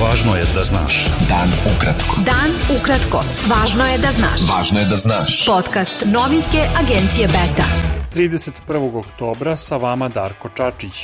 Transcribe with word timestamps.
Važno 0.00 0.32
je 0.36 0.44
da 0.54 0.62
znaš. 0.64 1.06
Dan 1.28 1.50
ukratko. 1.68 2.22
Dan 2.24 2.54
ukratko. 2.72 3.20
Važno 3.50 3.84
je 3.84 3.98
da 3.98 4.12
znaš. 4.16 4.46
Važno 4.48 4.80
je 4.80 4.86
da 4.88 4.96
znaš. 4.96 5.44
Podcast 5.46 6.04
novinske 6.06 6.62
agencije 6.80 7.28
Beta. 7.28 7.66
31. 8.14 8.98
oktobra 8.98 9.56
sa 9.56 9.76
vama 9.76 10.08
Darko 10.08 10.48
Čačić. 10.56 11.02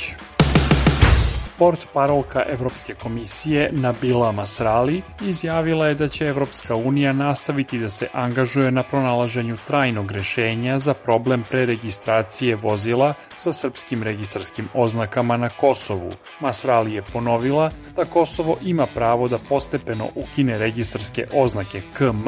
Port 1.57 1.87
parolka 1.93 2.43
Evropske 2.49 2.93
komisije 2.93 3.69
Nabila 3.71 4.31
Masrali 4.31 5.01
izjavila 5.21 5.87
je 5.87 5.95
da 5.95 6.07
će 6.07 6.27
Evropska 6.27 6.75
unija 6.75 7.13
nastaviti 7.13 7.79
da 7.79 7.89
se 7.89 8.07
angažuje 8.13 8.71
na 8.71 8.83
pronalaženju 8.83 9.57
trajnog 9.67 10.11
rešenja 10.11 10.79
za 10.79 10.93
problem 10.93 11.43
preregistracije 11.49 12.55
vozila 12.55 13.13
sa 13.35 13.53
srpskim 13.53 14.03
registarskim 14.03 14.69
oznakama 14.73 15.37
na 15.37 15.49
Kosovu. 15.49 16.11
Masrali 16.39 16.93
je 16.93 17.01
ponovila 17.01 17.71
da 17.95 18.05
Kosovo 18.05 18.57
ima 18.61 18.85
pravo 18.85 19.27
da 19.27 19.37
postepeno 19.49 20.07
ukine 20.15 20.57
registarske 20.57 21.27
oznake 21.33 21.81
KM, 21.93 22.27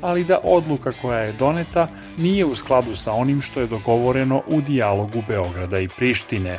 ali 0.00 0.24
da 0.24 0.40
odluka 0.44 0.92
koja 1.02 1.18
je 1.18 1.32
doneta 1.32 1.88
nije 2.18 2.44
u 2.44 2.54
skladu 2.54 2.94
sa 2.94 3.12
onim 3.12 3.42
što 3.42 3.60
je 3.60 3.66
dogovoreno 3.66 4.42
u 4.46 4.60
dijalogu 4.60 5.22
Beograda 5.28 5.78
i 5.78 5.88
Prištine. 5.88 6.58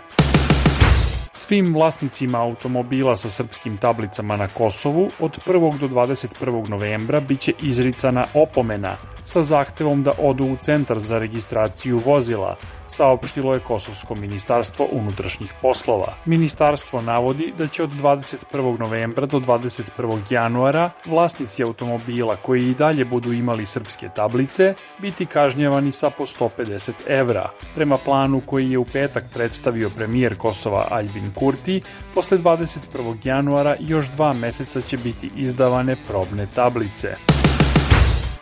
Svim 1.41 1.73
vlasnicima 1.73 2.37
automobila 2.37 3.15
sa 3.15 3.29
srpskim 3.29 3.77
tablicama 3.77 4.37
na 4.37 4.47
Kosovu 4.47 5.09
od 5.19 5.39
1. 5.45 5.79
do 5.79 5.87
21. 5.87 6.69
novembra 6.69 7.19
biće 7.19 7.53
izricana 7.61 8.25
opomena 8.33 8.95
sa 9.31 9.43
zahtevom 9.43 10.03
da 10.03 10.11
odu 10.19 10.45
u 10.45 10.57
centar 10.61 10.99
za 10.99 11.19
registraciju 11.19 11.97
vozila, 12.05 12.55
saopštilo 12.87 13.53
je 13.53 13.59
Kosovsko 13.59 14.15
ministarstvo 14.15 14.87
unutrašnjih 14.91 15.53
poslova. 15.61 16.13
Ministarstvo 16.25 17.01
navodi 17.01 17.53
da 17.57 17.67
će 17.67 17.83
od 17.83 17.89
21. 17.89 18.79
novembra 18.79 19.25
do 19.25 19.39
21. 19.39 20.19
januara 20.29 20.89
vlasnici 21.05 21.63
automobila 21.63 22.35
koji 22.35 22.69
i 22.69 22.73
dalje 22.73 23.05
budu 23.05 23.33
imali 23.33 23.65
srpske 23.65 24.09
tablice 24.15 24.73
biti 24.99 25.25
kažnjavani 25.25 25.91
sa 25.91 26.09
po 26.09 26.25
150 26.25 26.91
evra. 27.07 27.49
Prema 27.75 27.97
planu 27.97 28.41
koji 28.45 28.71
je 28.71 28.77
u 28.77 28.85
petak 28.85 29.23
predstavio 29.33 29.89
premijer 29.89 30.37
Kosova 30.37 30.87
Aljbin 30.89 31.31
Kurti, 31.35 31.81
posle 32.13 32.37
21. 32.37 33.17
januara 33.23 33.75
još 33.79 34.09
dva 34.09 34.33
meseca 34.33 34.81
će 34.81 34.97
biti 34.97 35.31
izdavane 35.35 35.95
probne 36.07 36.47
tablice. 36.55 37.40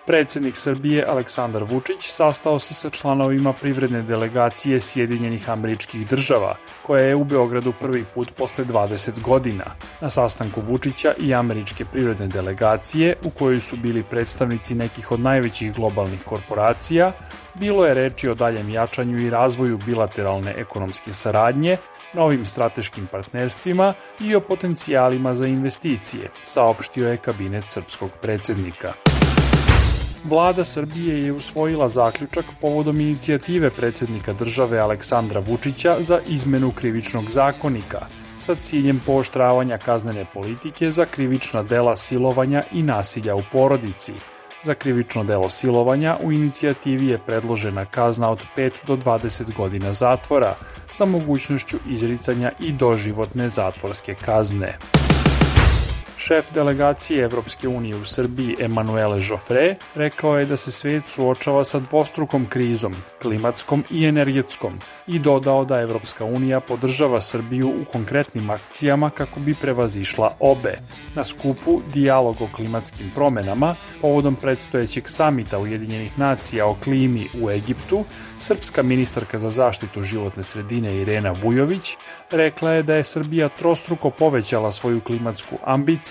Predsednik 0.10 0.56
Srbije 0.58 1.06
Aleksandar 1.08 1.64
Vučić 1.64 2.02
sastao 2.02 2.60
se 2.60 2.74
sa 2.74 2.90
članovima 2.90 3.54
privredne 3.54 4.02
delegacije 4.02 4.80
Sjedinjenih 4.80 5.50
američkih 5.50 6.08
država, 6.08 6.56
koja 6.84 7.04
je 7.04 7.16
u 7.16 7.24
Beogradu 7.24 7.74
prvi 7.80 8.06
put 8.14 8.32
posle 8.38 8.66
20 8.66 9.22
godina. 9.22 9.66
Na 10.02 10.10
sastanku 10.10 10.62
Vučića 10.62 11.14
i 11.20 11.34
američke 11.34 11.86
privredne 11.86 12.28
delegacije, 12.28 13.16
u 13.24 13.30
kojoj 13.30 13.62
su 13.62 13.78
bili 13.78 14.04
predstavnici 14.04 14.76
nekih 14.76 15.12
od 15.12 15.20
najvećih 15.20 15.74
globalnih 15.74 16.24
korporacija, 16.24 17.12
bilo 17.54 17.86
je 17.86 17.94
reči 17.94 18.30
o 18.30 18.36
daljem 18.36 18.70
jačanju 18.70 19.20
i 19.20 19.30
razvoju 19.30 19.78
bilateralne 19.86 20.54
ekonomske 20.58 21.14
saradnje, 21.14 21.78
novim 22.14 22.46
strateškim 22.46 23.08
partnerstvima 23.12 23.94
i 24.20 24.36
o 24.36 24.40
potencijalima 24.40 25.34
za 25.34 25.48
investicije, 25.48 26.32
saopštio 26.44 27.10
je 27.10 27.18
kabinet 27.18 27.66
srpskog 27.68 28.10
predsednika. 28.22 29.09
Vlada 30.24 30.66
Srbije 30.66 31.24
je 31.24 31.34
usvojila 31.34 31.90
zaključak 31.90 32.46
povodom 32.62 33.00
inicijative 33.02 33.70
predsednika 33.70 34.34
države 34.34 34.80
Aleksandra 34.80 35.40
Vučića 35.40 35.98
za 36.00 36.20
izmenu 36.28 36.72
krivičnog 36.72 37.30
zakonika 37.30 38.06
sa 38.40 38.56
ciljem 38.56 39.02
pooštravanja 39.06 39.78
kaznene 39.78 40.26
politike 40.34 40.92
za 40.92 41.06
krivična 41.06 41.64
dela 41.64 41.96
silovanja 41.96 42.64
i 42.72 42.84
nasilja 42.84 43.36
u 43.36 43.42
porodici. 43.52 44.14
Za 44.64 44.74
krivično 44.74 45.24
delo 45.24 45.50
silovanja 45.50 46.18
u 46.24 46.32
inicijativi 46.32 47.08
je 47.08 47.18
predložena 47.18 47.86
kazna 47.86 48.30
od 48.30 48.44
5 48.58 48.72
do 48.88 48.96
20 48.96 49.56
godina 49.56 49.94
zatvora 49.94 50.56
sa 50.90 51.06
mogućnošću 51.06 51.78
izricanja 51.90 52.52
i 52.60 52.72
doživotne 52.72 53.50
zatvorske 53.50 54.16
kazne. 54.16 54.78
Šef 56.22 56.52
delegacije 56.54 57.24
Evropske 57.24 57.68
unije 57.68 57.96
u 57.96 58.06
Srbiji 58.06 58.56
Emanuele 58.60 59.22
Joffre 59.30 59.76
rekao 59.96 60.38
je 60.38 60.46
da 60.46 60.58
se 60.58 60.72
svet 60.72 61.04
suočava 61.08 61.64
sa 61.64 61.80
dvostrukom 61.80 62.46
krizom, 62.46 62.96
klimatskom 63.22 63.84
i 63.90 64.06
energetskom, 64.06 64.74
i 65.08 65.20
dodao 65.20 65.66
da 65.66 65.80
Evropska 65.80 66.26
unija 66.26 66.60
podržava 66.60 67.22
Srbiju 67.22 67.70
u 67.70 67.86
konkretnim 67.92 68.50
akcijama 68.50 69.10
kako 69.10 69.40
bi 69.40 69.56
prevazišla 69.62 70.36
obe. 70.40 70.74
Na 71.16 71.24
skupu 71.24 71.82
Dijalog 71.94 72.42
o 72.42 72.48
klimatskim 72.56 73.12
promenama, 73.16 73.76
povodom 74.02 74.36
predstojećeg 74.36 75.10
samita 75.10 75.60
Ujedinjenih 75.60 76.20
nacija 76.20 76.68
o 76.68 76.76
klimi 76.84 77.28
u 77.42 77.50
Egiptu, 77.50 78.04
srpska 78.40 78.84
ministarka 78.84 79.40
za 79.40 79.50
zaštitu 79.50 80.04
životne 80.04 80.44
sredine 80.44 80.96
Irena 80.96 81.32
Vujović 81.32 81.98
rekla 82.32 82.72
je 82.72 82.84
da 82.84 82.96
je 82.96 83.04
Srbija 83.04 83.50
trostruko 83.50 84.10
povećala 84.10 84.72
svoju 84.72 85.02
klimatsku 85.02 85.56
ambiciju 85.64 86.09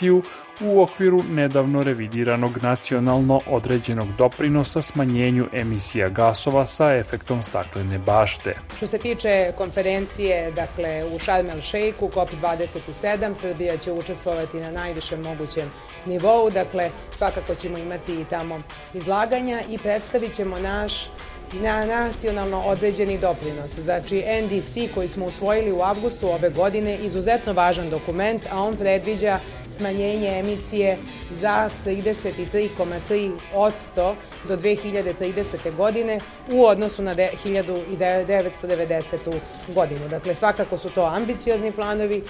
u 0.60 0.82
okviru 0.82 1.22
nedavno 1.30 1.82
revidiranog 1.82 2.62
nacionalno 2.62 3.40
određenog 3.46 4.08
doprinosa 4.18 4.82
smanjenju 4.82 5.46
emisija 5.52 6.08
gasova 6.08 6.66
sa 6.66 6.94
efektom 6.94 7.42
staklene 7.42 7.98
bašte. 7.98 8.54
Što 8.76 8.86
se 8.86 8.98
tiče 8.98 9.52
konferencije 9.56 10.52
dakle, 10.52 11.04
u 11.14 11.18
Sharm 11.18 11.50
el 11.50 11.62
Sheikhu, 11.62 12.10
COP27, 12.14 13.34
Srbija 13.34 13.76
će 13.76 13.92
učestvovati 13.92 14.56
na 14.56 14.70
najvišem 14.70 15.20
mogućem 15.20 15.70
nivou, 16.06 16.50
dakle 16.50 16.90
svakako 17.12 17.54
ćemo 17.54 17.78
imati 17.78 18.20
i 18.20 18.24
tamo 18.24 18.60
izlaganja 18.94 19.60
i 19.70 19.78
predstavit 19.78 20.34
ćemo 20.34 20.58
naš 20.58 21.08
na 21.52 21.86
nacionalno 21.86 22.62
određeni 22.62 23.18
doprinos. 23.18 23.70
Znači 23.70 24.24
NDC 24.42 24.94
koji 24.94 25.08
smo 25.08 25.26
usvojili 25.26 25.72
u 25.72 25.82
avgustu 25.82 26.28
ove 26.28 26.50
godine, 26.50 26.98
izuzetno 26.98 27.52
važan 27.52 27.90
dokument, 27.90 28.42
a 28.50 28.62
on 28.62 28.76
predviđa 28.76 29.38
smanjenje 29.70 30.38
emisije 30.38 30.98
za 31.30 31.70
33,3% 31.86 34.14
do 34.48 34.56
2030. 34.56 35.76
godine 35.76 36.20
u 36.52 36.64
odnosu 36.64 37.02
na 37.02 37.14
1990. 37.14 39.38
godinu. 39.74 40.08
Dakle, 40.10 40.34
svakako 40.34 40.78
su 40.78 40.90
to 40.90 41.04
ambiciozni 41.04 41.72
planovi. 41.72 42.24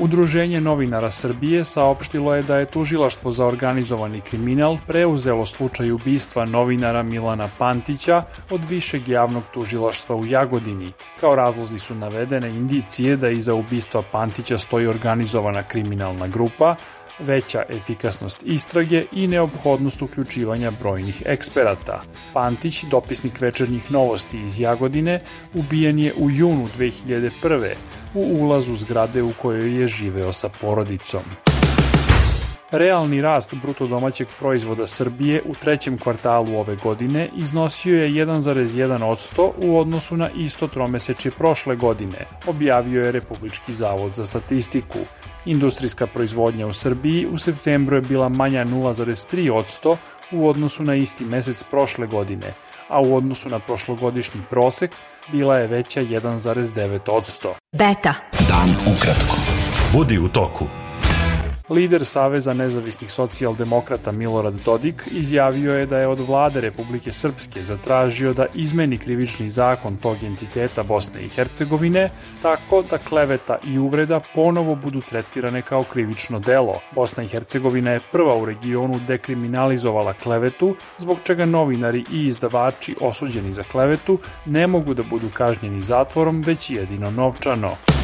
Udruženje 0.00 0.60
novinara 0.60 1.10
Srbije 1.10 1.64
saopštilo 1.64 2.34
je 2.34 2.42
da 2.42 2.56
je 2.56 2.66
tužilaštvo 2.66 3.30
za 3.30 3.46
organizovani 3.46 4.20
kriminal 4.20 4.78
preuzelo 4.86 5.46
slučaj 5.46 5.90
ubistva 5.92 6.44
novinara 6.44 7.02
Milana 7.02 7.48
Pantića 7.58 8.22
od 8.50 8.64
višeg 8.68 9.08
javnog 9.08 9.42
tužilaštva 9.54 10.16
u 10.16 10.26
Jagodini. 10.26 10.92
Kao 11.20 11.34
razlozi 11.34 11.78
su 11.78 11.94
navedene 11.94 12.48
indicije 12.48 13.16
da 13.16 13.30
iza 13.30 13.54
ubistva 13.54 14.02
Pantića 14.12 14.58
stoji 14.58 14.86
organizovana 14.86 15.62
kriminalna 15.62 16.28
grupa, 16.28 16.76
veća 17.26 17.62
efikasnost 17.68 18.42
istrage 18.42 19.04
i 19.12 19.26
neophodnost 19.26 20.02
uključivanja 20.02 20.70
brojnih 20.70 21.22
eksperata. 21.26 22.02
Pantić, 22.32 22.84
dopisnik 22.84 23.40
večernjih 23.40 23.92
novosti 23.92 24.40
iz 24.40 24.60
Jagodine, 24.60 25.20
ubijen 25.54 25.98
je 25.98 26.14
u 26.16 26.30
junu 26.30 26.68
2001. 26.78 27.74
u 28.14 28.44
ulazu 28.44 28.76
zgrade 28.76 29.22
u 29.22 29.32
kojoj 29.42 29.80
je 29.80 29.86
živeo 29.86 30.32
sa 30.32 30.48
porodicom. 30.60 31.22
Realni 32.70 33.20
rast 33.20 33.54
bruto 33.54 33.86
domaćeg 33.86 34.28
proizvoda 34.38 34.86
Srbije 34.86 35.42
u 35.46 35.54
trećem 35.54 35.98
kvartalu 35.98 36.56
ove 36.56 36.76
godine 36.76 37.28
iznosio 37.36 38.02
je 38.02 38.26
1,1% 38.26 39.50
u 39.56 39.78
odnosu 39.78 40.16
na 40.16 40.28
isto 40.36 40.68
tromeseče 40.68 41.30
prošle 41.30 41.76
godine, 41.76 42.26
objavio 42.46 43.04
je 43.04 43.12
Republički 43.12 43.72
zavod 43.72 44.14
za 44.14 44.24
statistiku. 44.24 44.98
Industrijska 45.46 46.06
proizvodnja 46.06 46.66
u 46.66 46.72
Srbiji 46.72 47.26
u 47.26 47.38
septembru 47.38 47.96
je 47.96 48.00
bila 48.00 48.28
manja 48.28 48.64
0,3% 48.64 49.96
u 50.32 50.48
odnosu 50.48 50.82
na 50.82 50.94
isti 50.94 51.24
mesec 51.24 51.62
prošle 51.62 52.06
godine, 52.06 52.54
a 52.88 53.00
u 53.00 53.16
odnosu 53.16 53.48
na 53.48 53.58
prošlogodišnji 53.58 54.40
prosek 54.50 54.90
bila 55.32 55.58
je 55.58 55.66
veća 55.66 56.00
1,9%. 56.00 57.48
Beta. 57.72 58.14
Dan 58.48 58.94
ukratko. 58.94 59.36
Budi 59.92 60.18
u 60.18 60.28
toku. 60.28 60.79
Lider 61.70 62.04
Saveza 62.04 62.52
nezavisnih 62.52 63.12
socijaldemokrata 63.12 64.12
Milorad 64.12 64.54
Dodik 64.64 65.08
izjavio 65.12 65.74
je 65.74 65.86
da 65.86 65.98
je 65.98 66.06
od 66.06 66.20
vlade 66.20 66.60
Republike 66.60 67.12
Srpske 67.12 67.62
zatražio 67.64 68.32
da 68.32 68.46
izmeni 68.54 68.98
krivični 68.98 69.48
zakon 69.48 69.96
tog 69.96 70.16
entiteta 70.22 70.82
Bosne 70.82 71.22
i 71.22 71.28
Hercegovine 71.28 72.10
tako 72.42 72.82
da 72.82 72.98
kleveta 72.98 73.58
i 73.64 73.78
uvreda 73.78 74.20
ponovo 74.34 74.74
budu 74.74 75.00
tretirane 75.00 75.62
kao 75.62 75.82
krivično 75.82 76.38
delo. 76.38 76.80
Bosna 76.94 77.22
i 77.22 77.28
Hercegovina 77.28 77.90
je 77.90 78.00
prva 78.12 78.36
u 78.36 78.44
regionu 78.44 79.00
dekriminalizovala 79.06 80.12
klevetu, 80.12 80.76
zbog 80.98 81.18
čega 81.24 81.46
novinari 81.46 82.04
i 82.12 82.26
izdavači 82.26 82.96
osuđeni 83.00 83.52
za 83.52 83.62
klevetu 83.62 84.18
ne 84.46 84.66
mogu 84.66 84.94
da 84.94 85.02
budu 85.02 85.28
kažnjeni 85.34 85.82
zatvorom, 85.82 86.42
već 86.42 86.70
jedino 86.70 87.10
novčano. 87.10 87.99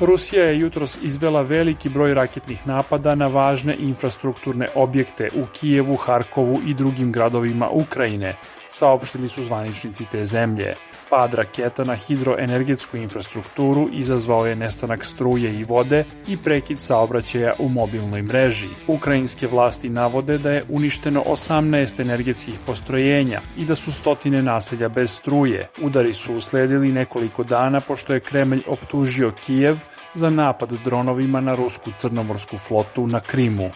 Rusija 0.00 0.44
je 0.44 0.58
jutros 0.58 0.98
izvela 1.02 1.42
veliki 1.42 1.88
broj 1.88 2.14
raketnih 2.14 2.66
napada 2.66 3.14
na 3.14 3.26
važne 3.26 3.76
infrastrukturne 3.78 4.66
objekte 4.74 5.28
u 5.34 5.46
Kijevu, 5.52 5.94
Harkovu 5.96 6.60
i 6.66 6.74
drugim 6.74 7.12
gradovima 7.12 7.68
Ukrajine, 7.68 8.34
saopštili 8.70 9.28
su 9.28 9.42
zvaničnici 9.42 10.04
te 10.12 10.24
zemlje. 10.24 10.74
Pad 11.10 11.34
raketa 11.34 11.84
na 11.84 11.94
hidroenergetsku 11.94 12.96
infrastrukturu 12.96 13.88
izazvao 13.92 14.46
je 14.46 14.56
nestanak 14.56 15.04
struje 15.04 15.54
i 15.60 15.64
vode 15.64 16.04
i 16.28 16.36
prekid 16.36 16.80
saobraćaja 16.80 17.52
u 17.58 17.68
mobilnoj 17.68 18.22
mreži. 18.22 18.68
Ukrajinske 18.88 19.46
vlasti 19.46 19.88
navode 19.88 20.38
da 20.38 20.50
je 20.50 20.64
uništeno 20.68 21.22
18 21.26 22.00
energetskih 22.00 22.54
postrojenja 22.66 23.40
i 23.56 23.64
da 23.64 23.74
su 23.74 23.92
stotine 23.92 24.42
naselja 24.42 24.88
bez 24.88 25.10
struje. 25.10 25.68
Udari 25.82 26.12
su 26.12 26.34
usledili 26.34 26.92
nekoliko 26.92 27.44
dana 27.44 27.80
pošto 27.80 28.14
je 28.14 28.20
Kremlj 28.20 28.62
optužio 28.66 29.32
Kijev 29.46 29.76
za 30.14 30.30
napad 30.30 30.72
dronovima 30.84 31.40
na 31.40 31.54
rusku 31.54 31.90
crnomorsku 31.98 32.58
flotu 32.58 33.06
na 33.06 33.20
Krimu. 33.20 33.70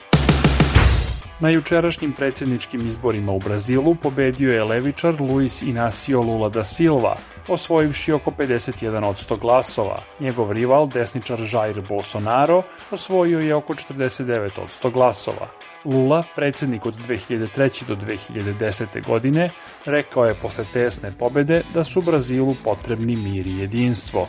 Na 1.41 1.49
jučerašnjim 1.51 2.13
predsjedničkim 2.13 2.87
izborima 2.87 3.33
u 3.33 3.39
Brazilu 3.39 3.95
pobedio 3.95 4.53
je 4.53 4.65
levičar 4.65 5.21
Luis 5.21 5.63
Inacio 5.63 6.21
Lula 6.21 6.49
da 6.49 6.65
Silva, 6.65 7.17
osvojivši 7.49 8.13
oko 8.13 8.31
51% 8.31 9.39
glasova. 9.39 10.03
Njegov 10.21 10.53
rival, 10.53 10.89
desničar 10.89 11.39
Jair 11.53 11.81
Bolsonaro, 11.89 12.63
osvojio 12.91 13.39
je 13.39 13.55
oko 13.55 13.75
49% 13.75 14.93
glasova. 14.93 15.49
Lula, 15.85 16.25
predsednik 16.37 16.87
od 16.87 16.97
2003. 17.09 17.87
do 17.87 17.97
2010. 17.97 19.07
godine, 19.07 19.51
rekao 19.85 20.27
je 20.27 20.35
posle 20.35 20.65
tesne 20.73 21.13
pobede 21.19 21.63
da 21.75 21.85
su 21.85 22.03
Brazilu 22.03 22.55
potrebni 22.65 23.17
mir 23.17 23.47
i 23.47 23.59
jedinstvo. 23.59 24.29